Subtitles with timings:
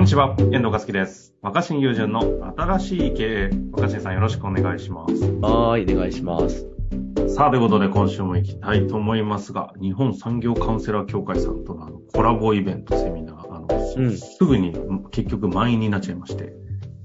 [0.00, 1.34] こんにちは、遠藤和樹です。
[1.42, 2.22] 若新友人の
[2.56, 3.50] 新しい経営。
[3.70, 5.12] 若新さんよろしくお願いします。
[5.42, 6.66] はーい、お願いします。
[7.28, 13.66] さあ、ということで今週も行きたいと思いますが、日本産業カウンセラー協会さんとのコラボイベントセミナー、あの、
[13.96, 14.72] うんすぐに
[15.10, 16.54] 結局満員になっちゃいまして、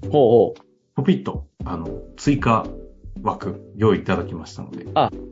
[0.03, 0.61] ほうほう。
[0.95, 2.65] ポピッと、あの、追加
[3.23, 4.85] 枠用意いただきましたので、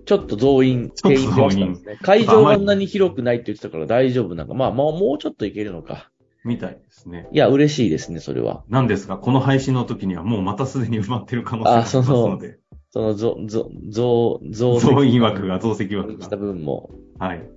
[0.04, 1.98] ちょっと増員、ちょっと定員増やしたんですね。
[2.02, 4.54] 会場があんなに広くないって言ってたから大丈夫なんか。
[4.54, 6.10] まあ、まあ、もうちょっといけるのか。
[6.44, 7.28] みたいですね。
[7.32, 8.64] いや、嬉しいですね、それは。
[8.70, 12.60] なんですが、この配信の時にはもうまたすでに埋まってる可能性がありますので、
[12.92, 17.50] その、増、増、増、増増員枠が、増席枠したが、分もはい。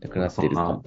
[0.00, 0.84] なくなっているかも。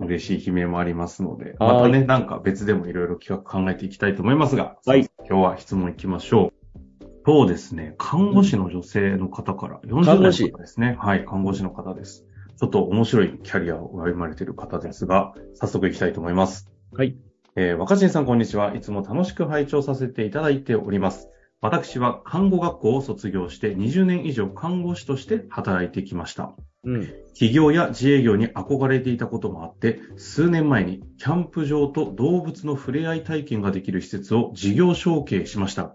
[0.00, 7.04] 嬉しい悲鳴もありますので、はいまたね、なんか別でもいろいろ企画考えていきたいと思いますが、はい今日は質問いきましょう。
[7.26, 10.96] そうですね、看護師の女性の方から、40代の看護師方ですね。
[10.98, 12.24] はい、看護師の方です。
[12.56, 16.70] ちょっと面白いキャリアを歩まれている方ですが、早速いきたいと思います。
[16.92, 17.16] はい。
[17.54, 18.74] えー若新さんこんにちは。
[18.74, 21.28] いつも楽しく拝聴させていただいております。
[21.60, 26.52] 私は看護学校を卒業して20年以上看護師として働いてきました。
[26.82, 27.06] うん。
[27.34, 35.94] 企業や自営業に憧れていたこともあって、数年前にキャンプ場と動物の触れ合い体験ができる施設を事業承継しました。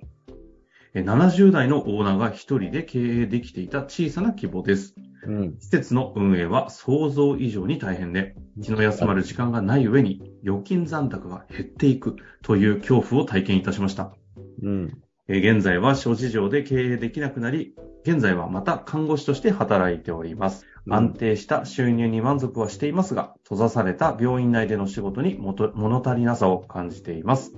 [0.94, 4.96] え70代のオーナーが一人で経営できていた小さな規模です。
[5.28, 5.56] うん。
[5.59, 14.14] 施設の運営は想像以上に大変で、気の休まる時間がない上に預金残高が減っていくという恐怖を体験いたしました。
[14.62, 15.02] うん。
[15.28, 20.67] えー現在は諸事情で経営できなくなり、現在はまた看護師として働いております。
[20.88, 27.53] 安定した収入に満足はしていますが、閉ざされた病院内での仕事にもと物足りなさを感じています。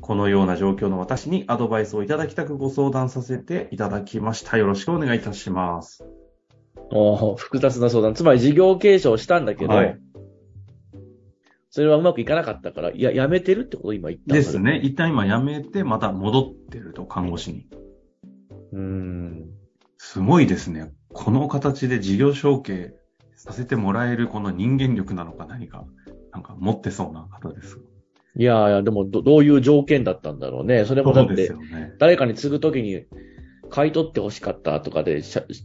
[0.00, 4.56] このような状況の私にアドバイスをいただきたくご相談させていただきました。
[4.56, 6.04] よろしくお願いいたします。
[7.36, 8.14] 複雑な相談。
[8.14, 9.98] つまり事業継承したんだけど、はい
[11.70, 13.88] それはうまくいかなかったから、いや、やめてるってこと？
[13.88, 14.58] を今言ったです。
[14.58, 14.80] ね。
[14.82, 17.68] 一旦今辞めて、また戻ってると、看護師に。
[18.72, 19.50] うーん。
[19.98, 20.90] すごいですね。
[21.12, 22.94] この形で事業承継
[23.36, 25.84] させてもらえるこの人間力なのか何か、
[26.32, 27.78] なんか持ってそうな方です。
[28.34, 30.86] いやいや、でもど、どういう条件だったんだろうね。
[30.86, 31.52] それもだって。
[31.98, 33.04] 誰かに継ぐときに
[33.68, 35.22] 買い取って欲しかったとかで、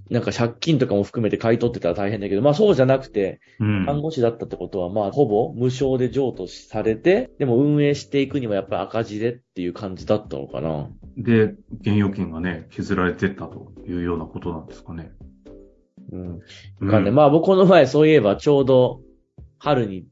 [0.10, 3.86] なんか借金とかも含めて買い取ってたら大変だけど、まあそうじゃなくて、うん。
[3.86, 10.90] 看護師だったってことは、まあほぼ無償で譲渡されて、でも運営していくにはやっぱり赤字でっていう感じだったのかな。
[11.18, 15.12] で、現預金がね、削られてったというようなことなんですかね。
[16.12, 16.40] うん。
[16.82, 19.02] うんかね、まあ僕この前そういえばちょうど
[19.60, 20.06] 春に、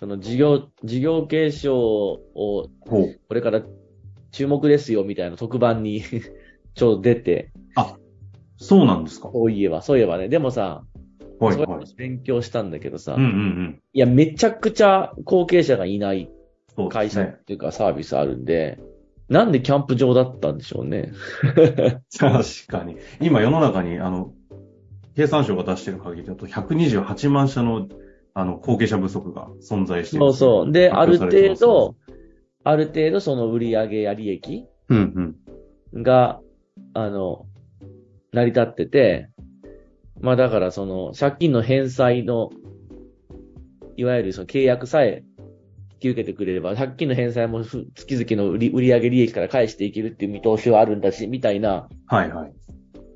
[0.00, 2.68] その事業、事業継承を。
[2.86, 3.62] これから
[4.30, 6.02] 注目ですよみたいな特番に
[6.78, 7.50] ちょうど出て、
[8.56, 9.30] そうなんですか？
[9.32, 10.84] そういえば、そういえばね、でもさ、
[11.38, 11.94] はい、はい。
[11.96, 13.80] 勉強したんだけどさ、うんうんうん。
[13.92, 16.30] いや、めちゃくちゃ後継者がいない
[16.90, 17.44] 会社っ。
[17.44, 18.78] ていうかサービスあるんで、
[19.28, 21.12] なんでキャンプ場だったんでしょうね。
[22.18, 22.96] 確かに。
[23.20, 24.32] 今世の中に、あの、
[25.14, 27.88] 経産省が出してる限りだと128万社の、
[28.34, 30.26] あの、後継者不足が存在している。
[30.32, 30.72] そうそう。
[30.72, 31.94] で、ある程度、
[32.64, 35.36] ある程度その売上や利益うん
[35.92, 36.02] うん。
[36.94, 37.46] が、あの、
[38.32, 39.30] 成り立ってて、
[40.20, 42.50] まあだからその借金の返済の、
[43.96, 45.24] いわゆるその契約さえ
[45.94, 52.52] 引き受けてくれれば、借金の返済もふ月々の売り売上利益から返していけるっていう見通しはあるんだし、みたいなはいはい。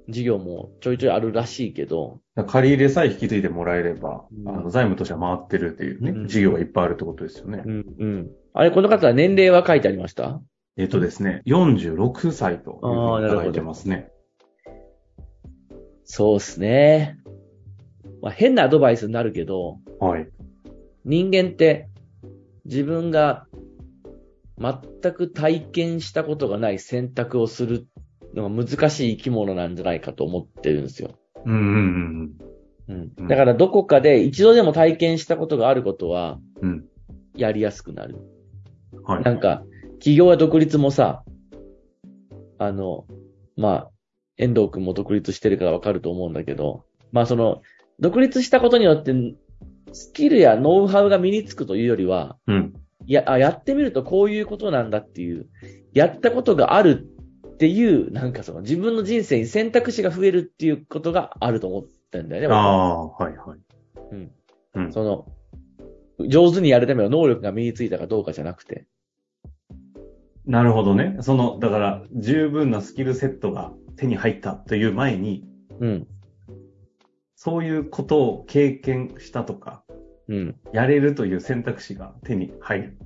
[0.09, 7.63] 事業もちょいちょいあるらしいけど、借り入れさえ引き継いでもらえれば、うんあの財務としては回ってるっていうね、うん事業がいっぱいあるってことですよね。
[7.65, 8.31] うん、うん。
[8.53, 10.41] あれ、この方は年齢は書いてありました？
[10.77, 14.11] えっとですね、46歳というふあーなるほどうにいただいてますね。
[16.05, 17.19] そうですね。
[18.23, 20.29] まあ、変なアドバイスになるけど、はい。
[21.05, 21.89] 人間って
[22.65, 23.47] 自分が
[24.59, 27.87] 全く体験したことがない選択をする
[28.35, 31.11] のが難しい生き物なんじゃないかと思ってるんですよ。
[31.45, 31.61] うんうん
[32.89, 36.71] うんうんだからどこかで一度でも体験したことがあることはうん。
[36.71, 36.85] うん。
[37.35, 38.17] やりやすくなる。
[39.05, 39.23] はい。
[39.23, 39.65] なんか、
[40.03, 41.23] 企業や独立もさ、
[42.59, 43.07] あの、
[43.57, 43.91] まあ、
[44.37, 47.63] 遠藤くんも独立してるからわかると思うんだけど、まあその、
[48.01, 49.15] 独立したことによって、
[49.93, 52.75] スキルやノウハウが身につくというよりは、うん。
[53.07, 55.47] いや、あ、やってみるとこういうことなんだっていう、
[55.93, 57.07] やったことがある
[57.47, 62.55] っていう、なんかその自分の人生に選択肢が増えるっていうことがあると思ってんだよね。
[62.57, 63.59] ああ、はいはい。
[64.11, 64.33] うん。
[64.75, 64.93] うん。
[64.93, 65.27] その、
[66.27, 68.87] 上手にやるための能力が身についたかどうかじゃなくて。
[70.47, 71.17] なるほどね。
[71.21, 75.45] その、だから、十分なスキルセットが手に入ったという前に、
[75.81, 76.07] うん。
[77.37, 79.85] そういうことを経験したとか、
[80.29, 80.57] うん。
[80.73, 82.99] やれるという選択肢が手に入る。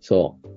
[0.00, 0.48] そう。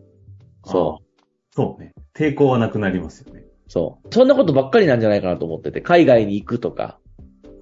[0.63, 1.05] そう。
[1.51, 1.93] そうね。
[2.15, 3.43] 抵抗はなくなりますよね。
[3.67, 4.13] そう。
[4.13, 6.99] そんなことばっかりなんじゃないかなと思ってて、海外に行くとか、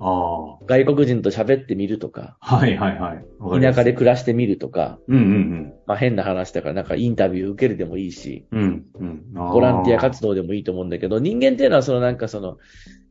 [0.06, 2.58] あ外国人と喋ってみるとか、あ。
[2.58, 3.62] はいはいはい。
[3.62, 8.86] 田舎で暮らしてみるとか、うんうんまあ変な話だからなんかインタビュー受けるでもいいし、うん。
[9.00, 9.34] うんうん。
[9.34, 12.58] ボランティア活動でもいいと思うんだけど、人間っていうのはそのなんかその、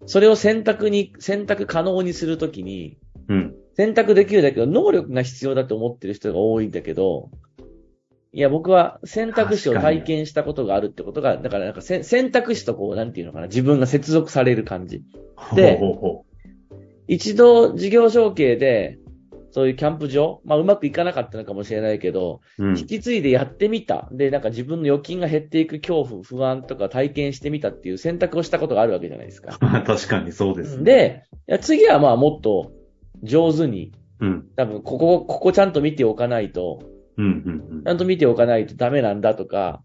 [0.07, 2.99] それを選択に、選択可能にするときに、
[3.29, 3.55] うん。
[3.75, 7.31] 選択できるだけど、能力が必要だと思ってる人が多いんだけど、
[8.35, 15.03] いや、僕は選択肢を体験したことがあるってことが、だからなんかせ選択肢とこう、なんていうのかな、自分が接続される感じ。
[15.55, 16.25] でほうほうほ
[17.09, 18.99] 一度事業承継で、
[19.51, 22.65] そういうキャンプ場、まあうまくいかなかったのかもしれないけど、う。
[22.65, 22.79] うん。
[22.79, 24.09] 引き継いでやってみた。
[24.11, 29.59] で、なんか自分の預金が減っていく恐怖、不安とか体験してみたっていう選択をしたことがあるわけじゃないですか。
[29.87, 32.73] 確かにそうですね。、で、いや次はまあもっと
[33.23, 34.47] 上手に、うん。
[34.57, 36.81] 多分ここ、ここちゃんと見ておかないと、
[37.19, 39.83] うんうんうんちゃんと見ておかないとダメなんだとか、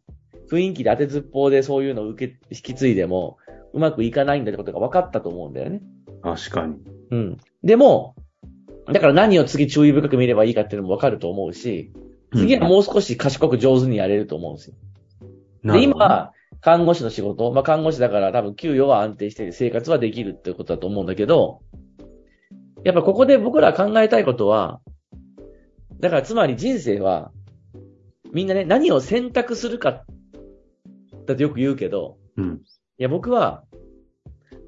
[0.50, 3.38] 雰囲気で当てずっぽうでそういうのを受け、引き継いでも、
[3.74, 5.82] うまくいかないんだってことが分かったと思うんだよね。
[6.22, 6.76] 確かに。
[7.12, 7.38] うん。
[7.64, 8.16] でも、
[8.86, 11.92] だから何を次注意深く見ればいいかっていうのも分かると思うし、
[12.34, 14.76] 次はもう少し賢く上手にやれると思うんですよ。
[15.74, 16.32] で、今、
[16.62, 21.62] 看護師の仕事、まあ看護師だから多分給与は安定して生活はできるってことだと思うんだけど、
[22.84, 24.82] やっぱここで僕ら考えたいことは、
[26.00, 27.32] だからつまり人生は、
[28.32, 30.04] みんなね、何を選択するか、
[31.26, 32.62] だとよく言うけど、うん。
[32.98, 33.64] いや僕は、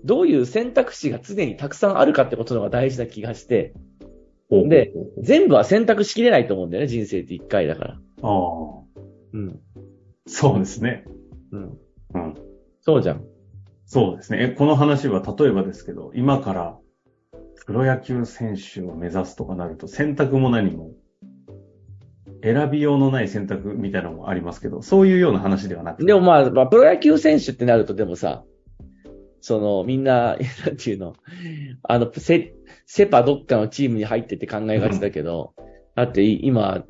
[0.03, 3.73] どういう選択肢が常にたくさんあるかってことの方が大事な気がして、
[4.49, 7.93] で、全部は選択しきれないと思うんだよね、人生って一回だから。
[7.93, 8.29] ああ。
[9.33, 9.59] うん。
[10.27, 11.05] そうですね。
[11.51, 11.77] うん。
[12.15, 12.33] うん。
[12.81, 13.23] そうじゃん。
[13.85, 14.49] そうですね。
[14.51, 16.77] えこの話は例えばですけど、今から
[17.69, 20.89] プロ野球選手を目指すとかなると選択も何も
[22.41, 26.05] 選びようのない選択みたいなのもありますけど、そういうような話ではなくて。
[26.05, 28.43] でもまあ、まあ、プロ野球選手ってなるとでもさ、
[29.41, 31.15] その、みんな、 なんていうの、
[31.83, 32.53] あの、セ、
[32.85, 35.53] セパどっかのチームに入ってって考えがちだけど、
[35.95, 36.85] だってい今、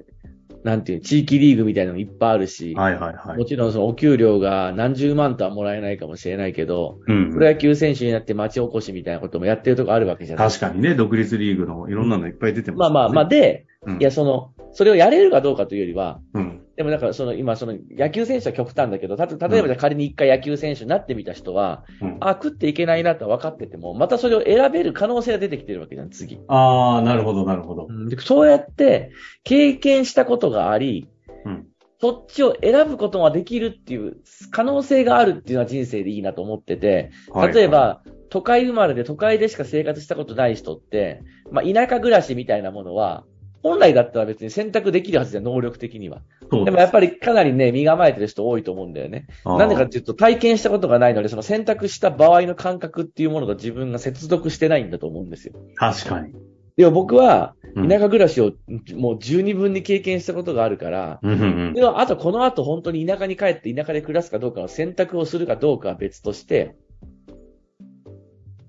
[0.63, 3.38] なんていう、地域リーグみたいなのいっぱいあるし、はいはいはい。
[3.38, 3.46] も。
[3.46, 14.02] ちろんそのお給料が何十万とはもらえないかもしれないけど、うんプロ野球選手になって町おこしみたいなこともやってるとこあるわけじゃない確かにね、独立リーグのいろんなのいっぱい出てます、まあまあまあ、で、うん。
[14.02, 16.62] いや、その、それをやれるかどうかというよりは、うん。
[16.80, 26.40] でもだからその今その野球選手は極端だけど、たと例えば仮に一回野球選手になってみた人は、うん、あ、食っていけないなとは分かってても、またそれを選べる可能性が出てきてるわけじゃん、次。
[26.48, 27.90] ああ、なるほどなるほど。
[28.08, 29.12] でそうやって
[29.44, 31.10] 経験したことがあり、
[31.44, 31.68] うん。
[32.00, 34.16] そっちを選ぶことができるっていう
[34.50, 37.54] 可能性があるっていうのは人生でいいなと思ってて、はい。
[37.54, 43.26] 例えば、都会生まれで都会でしか生活したことない人って、まあ田舎暮らしみたいなものは、
[43.61, 46.21] 本来だったら別に選択できるはずじゃん、能力的には。
[46.51, 49.27] そうでもやっぱりかなりね、身構えてる人多いと思うんだよね。
[49.45, 55.53] なんでかっていうと、体験したことがないので、その選択した場合の感覚っていうものと自分が接続してないんだと思うんですよ。
[55.75, 56.33] 確かに。
[56.77, 58.53] でも僕は、うん田舎暮らしを
[58.95, 61.35] もう十二分に経験したことがあるから、うんう
[61.69, 66.75] んでもあとこの後本当に田舎に帰って田舎で暮らすかどうかの選択をするかどうかは別として、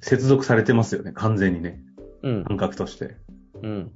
[0.01, 1.81] 接続されてますよね、完全にね。
[2.23, 3.17] うん、感覚として。
[3.63, 3.93] うん。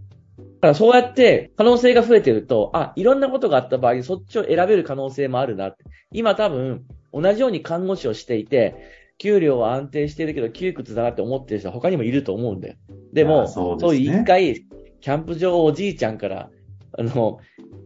[0.65, 5.85] だからそうやって可能性が増えてると、あ、いろんなことがあった場合にそっちを選べる可能性もあるなって。
[6.11, 8.75] 今多分、同じように看護師をしていて、
[9.19, 12.77] 給料は安定してるけど窮屈だなって思ってる人は他にもいると思うんだよ。
[13.13, 14.55] でいも、やそうですねいう一回、
[15.03, 16.49] キャンプ場をおじいちゃんから、
[16.97, 17.41] あの、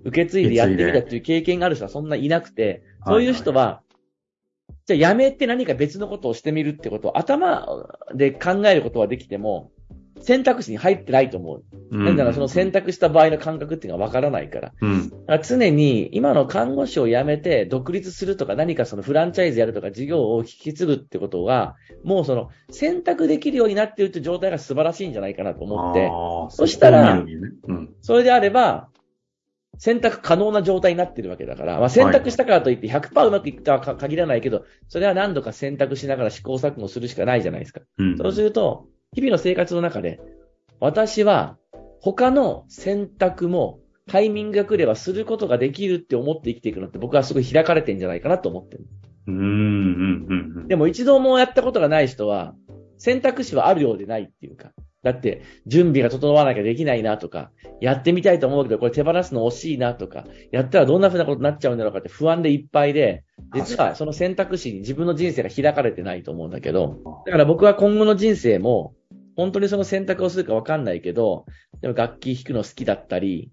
[0.04, 3.82] 受け継いでやってみたっていう経験がある人はそんないなくて、そういう人は、
[4.86, 9.72] じゃあやめて何か別のことをしてみるってことを頭で考えることはできても、
[10.20, 11.64] 選択肢に入ってないと思う。
[11.90, 14.72] うんなんだからその選択した場合の感覚っていうのがわからないから。
[14.80, 15.08] うん。
[15.08, 26.10] だから常に今の看護師を辞めて独立するとか何かそのフランチャイズやるとか事業を引き継ぐってことは、もうその選択できるようになっているって状態が素晴らしいんじゃないかなと思って、
[26.54, 27.32] そしたらね
[27.68, 27.94] うん。
[28.02, 28.88] それであれば、
[29.78, 37.80] 選択可能な状態になってるわけだから、まあ、選択したからといって100%うまくいくとはか限らないけど、それは何度か選択しながら試行錯誤するしかないじゃないですか。
[37.98, 38.18] うん。
[38.18, 40.20] そうすると、日々の生活の中で、
[40.80, 41.56] 私は
[42.00, 48.86] 他の選択もタイミングが来ればすることができるって思って生きていくのって僕はすごい開かれてんじゃないかなと思ってる。
[49.26, 50.68] うん、うん。
[50.68, 52.54] でも一度もやったことがない人は、
[52.96, 54.72] 選択肢はあるようでないっていうか。
[55.02, 63.24] だって、準備が整わなきゃできないなとか、やってみたいと思うけど、これ手放すの惜しいなとか、やったらどんな風なことになっちゃうんだろうかって不安でいっぱいで、
[63.54, 68.94] 実はその選択肢に自分の人生が開かれてないと思うんだけど、だから僕は今後の人生も、
[69.38, 71.46] 本当にその選択をするかわかんないけど、
[71.80, 73.52] でも楽器弾くの好きだったり、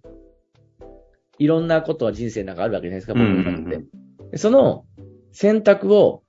[1.37, 3.83] いろんなことは人生なんかあるわけじゃないですか、僕の中うんうんで。
[4.31, 4.85] でその
[5.31, 6.23] 選択を、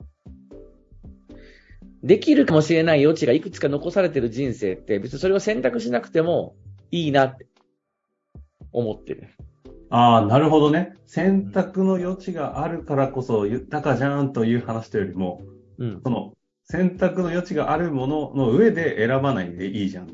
[2.02, 6.54] できるかもしれない余地がいくつか残されてる人生って、別にそれを選択しなくても
[6.90, 7.46] いいなって
[8.72, 9.30] 思ってる。
[9.88, 10.92] ああ、なるほどね。
[11.06, 15.40] 選択の余地があるからこそ豊かじゃんという話というよりも、
[15.78, 16.00] うん。
[16.04, 16.34] その
[16.68, 20.08] 選択の余地があるものの上で選ばないでいいじゃん。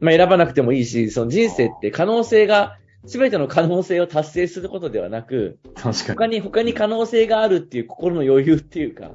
[0.00, 2.76] まあ選ばなくてもいいし、その人生って可能性が、
[3.06, 6.14] すべての可能性を達成することではなく、確かに。
[6.14, 9.12] 他に、他に可能性があるっていう心の余裕っていうか。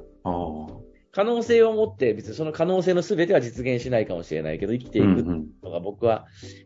[1.14, 5.06] 可能性を持って、別にその可能性の全ては実現しないかもしれないけど、生きていく
[5.62, 6.24] のが僕は、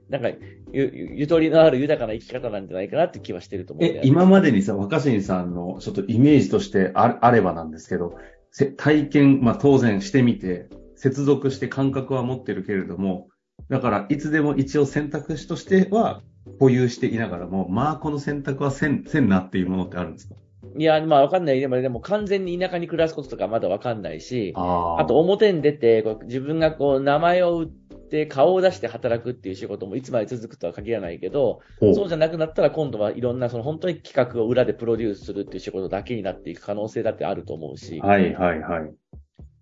[0.08, 0.38] なんかゆ、
[0.72, 3.84] ゆゆとりのある豊かな生き方なんじゃないかなって気はしてると思う。
[3.84, 8.35] え今までにさ、若新さんのちょっとイメージとしてああればなんですけど、せ
[8.76, 13.28] 体験、まあ当然してみて、接続して感覚は持ってるけれども、
[13.68, 16.22] だからいつでも一応選択肢としては
[16.58, 20.34] 保有していながらも、まあこの選択はせん、せんなっていうものってあるんですか？
[20.78, 21.60] いや、まあわかんない。
[21.60, 27.85] でも、でも完全に田舎に暮らすこととかまだわかんないし、ああと表に出て、自分がこう名前を売って
[28.28, 38.94] 顔を出して働くっていう仕事もいつまで続くとは限らないけど、そうじゃなくなったら今度はいろんなその本当に企画を裏でプロデュースするっていう仕事だけになっていく可能性だってあると思うし、はいはいはい。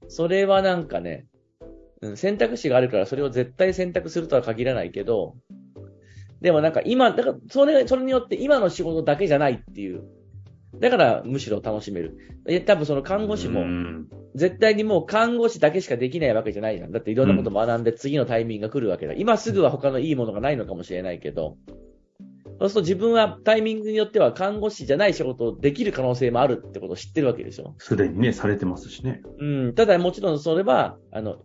[0.08, 1.26] それはなんかね、
[2.02, 5.36] うん選択肢があるからそれを絶対選択するとは限らないけど、
[6.40, 10.02] でもなんか今、だからそれ、それによって今の仕事だけじゃないっていう。
[10.78, 12.18] だからむしろ楽しめる。
[12.46, 16.92] え多分その看護師も、うん絶対にもう看護師だけしかできないわけじゃないじゃん。
[16.92, 19.14] だっていろんなこと学んで次のタイミングが来るわけだ。
[19.14, 21.56] 今すぐは他のいいものがないのかもしれないけど、
[22.58, 27.74] そうすると自分はタイミングによっては看護師じゃない仕事をできる可能性もあるってことを知ってるわけでしょ。
[27.78, 29.22] すでにね、されてますしね。
[29.38, 29.74] うん。
[29.74, 31.38] ただもちろんそれは、あの、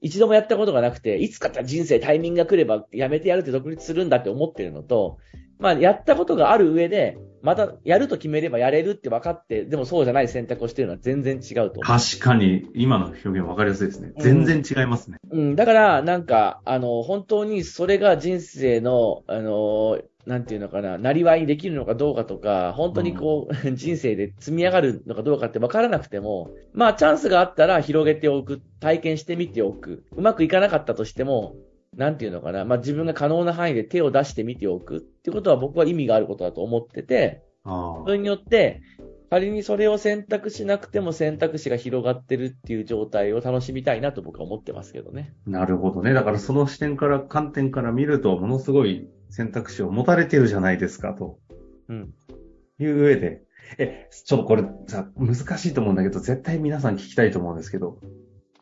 [0.00, 5.18] 一度もやったことがなくて、いつか人生タイミングが来ればやめてやるって独立するんだって思ってるのと、
[5.58, 11.80] まあやったことがある上で、またやると決めればやれるって分かって、でもそうじゃない選択をしてるのは全然違うと。
[11.80, 14.12] 確かに、今の表現分かりやすいですね。
[14.16, 15.18] うん全然違いますね。
[15.30, 30.04] うん、だから、なんか、あの、本当にそれが人生の、あの、なんていうのかな、なりわいにできるのかどうかとか、本当にこう、人生で積み上がるのかどうかって分からなくても、まあ、チャンスがあったら広げておく、体験してみておく。
[30.16, 31.56] うまくいかなかったとしても、
[31.96, 38.82] なんていうのかな、まあ、自分が可能な範囲で手を出してみておくってことは僕は意味があることだと思ってて、あそれによって、
[39.30, 45.34] 仮にそれを選択しなくても選択肢が広がってるっていう状態を楽しみたいなと僕は思ってますけどね。
[45.46, 46.12] あ、なるほどね。
[46.12, 51.38] だからその視点から、観点から見ると、ものすごい選択肢を持たれてるじゃないですか、と
[51.88, 52.14] うん。
[52.78, 53.42] いう上で。
[53.78, 57.98] え、ちょっとこれさ、難しいと思うんだけど、絶対皆さん聞きたいと思うんですけど、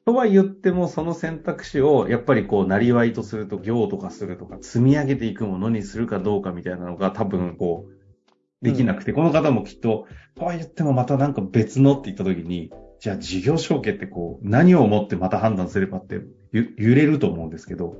[0.04, 16.20] とは言っても、その選択肢を、やっぱりこう、なりわいとすると、業とかするとか、積み上げていくものにするかどうかみたいなのが、多分こう、できなくて、この方もきっと、とは言ってもまたなんか別のって言った時に、じゃあ事業承継ってこう、何をもってまた判断すればって、
[16.52, 17.96] ゆ揺れると思うんですけど、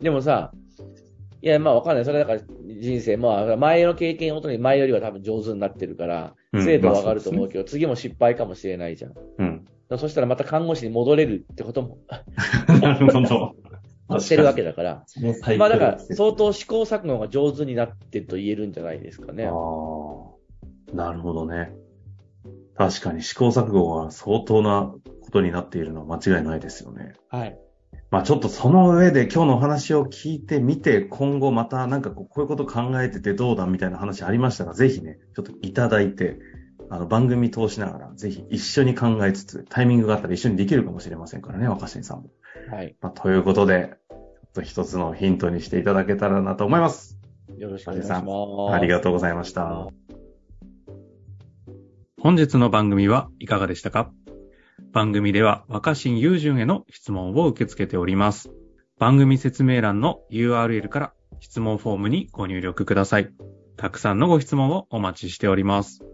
[0.00, 0.52] でもさ、
[1.42, 2.04] いや、まあわかんない。
[2.04, 2.40] それだから
[2.80, 9.14] 人生、まあ前の経験をもとに前よりは多分上手になってるから、うん精度は上がると思うけど、次も失敗かもしれないじゃん。
[9.38, 9.51] うん。
[9.98, 11.98] そしたらまた看護師に戻れるってことも
[12.80, 13.54] なるほど。
[14.20, 15.02] してるわけだから。
[15.06, 19.46] そのサイクルまあだから相当試行錯誤が上手になってると言えるんじゃないですかね。
[19.46, 21.72] ああ、なるほどね。
[22.76, 27.14] 確かに試行錯誤は相当なことになっているのは間違いないですよね。
[27.28, 27.58] はい。
[28.10, 36.38] まあちょっとその上で今日のお話を聞いてみて、今後またなんかこうこういうこと考えててどうだみたいな話ありましたら、ぜひね、ちょっといただいて、
[36.92, 42.28] あの番組通しながら、ぜひ一緒に考えつつ、タイミングがあったら一緒にできるかもしれませんからね、若新さんも。
[42.70, 42.94] はい。
[43.00, 44.18] まあ、ということで、ちょっ
[44.52, 47.18] と一つのヒントにしていただけたらなと思います。
[47.56, 48.74] よろしくお願いします。
[48.74, 49.88] ありがとうございました。
[52.20, 54.12] 本日の番組はいかがでしたか？
[54.92, 58.50] 番組では若新雄純への質問を受け付けております。
[58.98, 63.30] 番組説明欄の URL から質問フォームにご入力ください。
[63.78, 66.04] たくさんのご質問をお待ちしております。